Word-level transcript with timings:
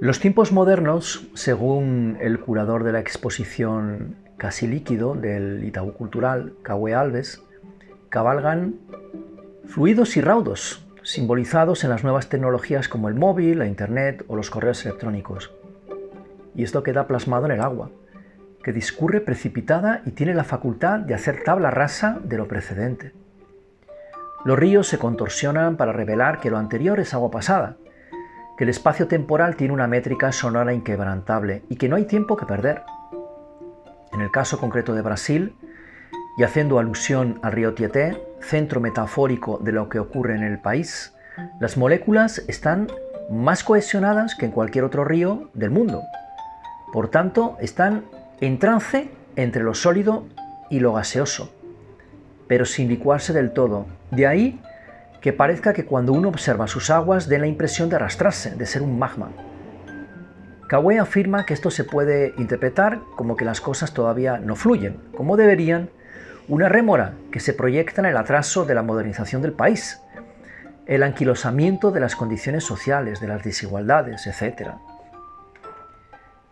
Los 0.00 0.18
tiempos 0.18 0.50
modernos, 0.50 1.28
según 1.34 2.16
el 2.22 2.40
curador 2.40 2.84
de 2.84 2.92
la 2.92 3.00
exposición 3.00 4.16
Casi 4.38 4.66
líquido 4.66 5.14
del 5.14 5.62
Itaú 5.62 5.92
Cultural, 5.92 6.54
Caue 6.62 6.94
Alves, 6.94 7.42
cabalgan 8.08 8.76
fluidos 9.66 10.16
y 10.16 10.22
raudos, 10.22 10.86
simbolizados 11.02 11.84
en 11.84 11.90
las 11.90 12.02
nuevas 12.02 12.30
tecnologías 12.30 12.88
como 12.88 13.10
el 13.10 13.14
móvil, 13.14 13.58
la 13.58 13.66
internet 13.66 14.24
o 14.26 14.36
los 14.36 14.48
correos 14.48 14.86
electrónicos. 14.86 15.52
Y 16.54 16.62
esto 16.62 16.82
queda 16.82 17.06
plasmado 17.06 17.44
en 17.44 17.52
el 17.52 17.60
agua, 17.60 17.90
que 18.64 18.72
discurre 18.72 19.20
precipitada 19.20 20.00
y 20.06 20.12
tiene 20.12 20.32
la 20.32 20.44
facultad 20.44 21.00
de 21.00 21.12
hacer 21.12 21.44
tabla 21.44 21.70
rasa 21.70 22.18
de 22.24 22.38
lo 22.38 22.48
precedente. 22.48 23.12
Los 24.46 24.58
ríos 24.58 24.88
se 24.88 24.96
contorsionan 24.96 25.76
para 25.76 25.92
revelar 25.92 26.40
que 26.40 26.48
lo 26.48 26.56
anterior 26.56 27.00
es 27.00 27.12
agua 27.12 27.30
pasada, 27.30 27.76
que 28.60 28.64
el 28.64 28.68
espacio 28.68 29.08
temporal 29.08 29.56
tiene 29.56 29.72
una 29.72 29.86
métrica 29.86 30.32
sonora 30.32 30.74
inquebrantable 30.74 31.62
y 31.70 31.76
que 31.76 31.88
no 31.88 31.96
hay 31.96 32.04
tiempo 32.04 32.36
que 32.36 32.44
perder. 32.44 32.82
En 34.12 34.20
el 34.20 34.30
caso 34.30 34.58
concreto 34.58 34.92
de 34.92 35.00
Brasil, 35.00 35.56
y 36.36 36.42
haciendo 36.42 36.78
alusión 36.78 37.40
al 37.42 37.52
río 37.52 37.72
Tieté, 37.72 38.22
centro 38.42 38.78
metafórico 38.82 39.56
de 39.64 39.72
lo 39.72 39.88
que 39.88 39.98
ocurre 39.98 40.34
en 40.34 40.42
el 40.42 40.58
país, 40.58 41.14
las 41.58 41.78
moléculas 41.78 42.44
están 42.48 42.88
más 43.30 43.64
cohesionadas 43.64 44.34
que 44.34 44.44
en 44.44 44.52
cualquier 44.52 44.84
otro 44.84 45.06
río 45.06 45.48
del 45.54 45.70
mundo. 45.70 46.02
Por 46.92 47.08
tanto, 47.08 47.56
están 47.62 48.04
en 48.42 48.58
trance 48.58 49.10
entre 49.36 49.62
lo 49.62 49.72
sólido 49.72 50.26
y 50.68 50.80
lo 50.80 50.92
gaseoso, 50.92 51.50
pero 52.46 52.66
sin 52.66 52.90
licuarse 52.90 53.32
del 53.32 53.54
todo. 53.54 53.86
De 54.10 54.26
ahí 54.26 54.60
que 55.20 55.32
parezca 55.32 55.72
que 55.72 55.84
cuando 55.84 56.12
uno 56.12 56.28
observa 56.28 56.66
sus 56.66 56.90
aguas 56.90 57.28
den 57.28 57.42
la 57.42 57.46
impresión 57.46 57.88
de 57.88 57.96
arrastrarse, 57.96 58.54
de 58.54 58.66
ser 58.66 58.82
un 58.82 58.98
magma. 58.98 59.30
Kawe 60.68 60.98
afirma 60.98 61.44
que 61.44 61.54
esto 61.54 61.70
se 61.70 61.84
puede 61.84 62.32
interpretar 62.38 63.00
como 63.16 63.36
que 63.36 63.44
las 63.44 63.60
cosas 63.60 63.92
todavía 63.92 64.38
no 64.38 64.56
fluyen, 64.56 64.98
como 65.16 65.36
deberían, 65.36 65.90
una 66.48 66.68
rémora 66.68 67.14
que 67.30 67.40
se 67.40 67.52
proyecta 67.52 68.00
en 68.00 68.06
el 68.06 68.16
atraso 68.16 68.64
de 68.64 68.74
la 68.74 68.82
modernización 68.82 69.42
del 69.42 69.52
país, 69.52 70.00
el 70.86 71.02
anquilosamiento 71.02 71.90
de 71.90 72.00
las 72.00 72.16
condiciones 72.16 72.64
sociales, 72.64 73.20
de 73.20 73.28
las 73.28 73.44
desigualdades, 73.44 74.26
etc. 74.26 74.70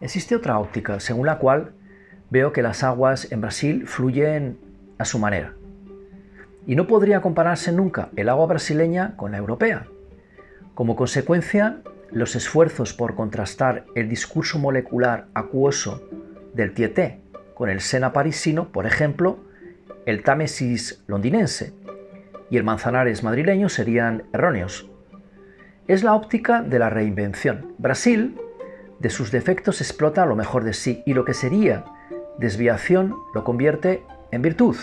Existe 0.00 0.34
otra 0.34 0.58
óptica 0.58 1.00
según 1.00 1.26
la 1.26 1.38
cual 1.38 1.74
veo 2.30 2.52
que 2.52 2.62
las 2.62 2.82
aguas 2.82 3.30
en 3.30 3.40
Brasil 3.40 3.86
fluyen 3.86 4.58
a 4.98 5.04
su 5.04 5.18
manera, 5.18 5.54
y 6.66 6.76
no 6.76 6.86
podría 6.86 7.20
compararse 7.20 7.72
nunca 7.72 8.08
el 8.16 8.28
agua 8.28 8.46
brasileña 8.46 9.16
con 9.16 9.32
la 9.32 9.38
europea. 9.38 9.86
Como 10.74 10.96
consecuencia, 10.96 11.80
los 12.10 12.36
esfuerzos 12.36 12.94
por 12.94 13.14
contrastar 13.14 13.86
el 13.94 14.08
discurso 14.08 14.58
molecular 14.58 15.26
acuoso 15.34 16.08
del 16.54 16.72
Tieté 16.72 17.20
con 17.54 17.70
el 17.70 17.80
Sena 17.80 18.12
parisino, 18.12 18.68
por 18.72 18.86
ejemplo, 18.86 19.38
el 20.06 20.22
Támesis 20.22 21.02
londinense 21.06 21.72
y 22.50 22.56
el 22.56 22.64
Manzanares 22.64 23.22
madrileño 23.22 23.68
serían 23.68 24.24
erróneos. 24.32 24.90
Es 25.86 26.02
la 26.02 26.14
óptica 26.14 26.62
de 26.62 26.78
la 26.78 26.90
reinvención. 26.90 27.74
Brasil, 27.78 28.36
de 28.98 29.10
sus 29.10 29.30
defectos, 29.30 29.80
explota 29.80 30.26
lo 30.26 30.36
mejor 30.36 30.64
de 30.64 30.72
sí 30.72 31.02
y 31.06 31.14
lo 31.14 31.24
que 31.24 31.34
sería 31.34 31.84
desviación 32.38 33.14
lo 33.34 33.44
convierte 33.44 34.02
en 34.30 34.42
virtud. 34.42 34.76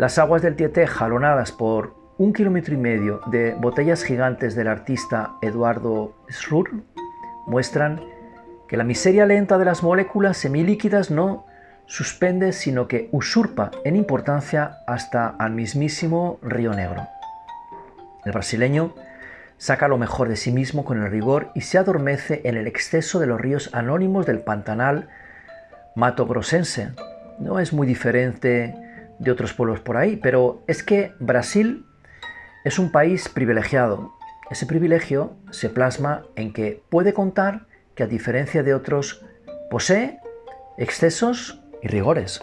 Las 0.00 0.16
aguas 0.16 0.40
del 0.40 0.56
Tieté, 0.56 0.86
jalonadas 0.86 1.52
por 1.52 1.94
un 2.16 2.32
kilómetro 2.32 2.72
y 2.72 2.78
medio 2.78 3.20
de 3.26 3.52
botellas 3.52 4.02
gigantes 4.02 4.54
del 4.54 4.66
artista 4.66 5.34
Eduardo 5.42 6.14
Schrur, 6.30 6.70
muestran 7.46 8.00
que 8.66 8.78
la 8.78 8.84
miseria 8.84 9.26
lenta 9.26 9.58
de 9.58 9.66
las 9.66 9.82
moléculas 9.82 10.38
semilíquidas 10.38 11.10
no 11.10 11.44
suspende, 11.84 12.54
sino 12.54 12.88
que 12.88 13.10
usurpa 13.12 13.72
en 13.84 13.94
importancia 13.94 14.78
hasta 14.86 15.26
al 15.26 15.50
mismísimo 15.50 16.38
Río 16.40 16.72
Negro. 16.72 17.06
El 18.24 18.32
brasileño 18.32 18.94
saca 19.58 19.86
lo 19.86 19.98
mejor 19.98 20.30
de 20.30 20.36
sí 20.36 20.50
mismo 20.50 20.82
con 20.86 21.02
el 21.02 21.10
rigor 21.10 21.50
y 21.54 21.60
se 21.60 21.76
adormece 21.76 22.40
en 22.44 22.56
el 22.56 22.66
exceso 22.66 23.20
de 23.20 23.26
los 23.26 23.38
ríos 23.38 23.68
anónimos 23.74 24.24
del 24.24 24.38
Pantanal 24.38 25.10
matogrossense. 25.94 26.88
No 27.38 27.60
es 27.60 27.74
muy 27.74 27.86
diferente 27.86 28.74
de 29.20 29.30
otros 29.30 29.52
pueblos 29.52 29.80
por 29.80 29.96
ahí, 29.96 30.16
pero 30.16 30.64
es 30.66 30.82
que 30.82 31.12
Brasil 31.20 31.86
es 32.64 32.78
un 32.78 32.90
país 32.90 33.28
privilegiado. 33.28 34.12
Ese 34.50 34.66
privilegio 34.66 35.36
se 35.50 35.68
plasma 35.68 36.24
en 36.34 36.52
que 36.52 36.82
puede 36.88 37.12
contar 37.12 37.66
que 37.94 38.02
a 38.02 38.06
diferencia 38.06 38.62
de 38.62 38.74
otros 38.74 39.24
posee 39.70 40.18
excesos 40.78 41.62
y 41.82 41.88
rigores. 41.88 42.42